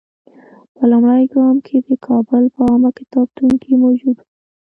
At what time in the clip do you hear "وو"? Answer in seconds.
4.19-4.27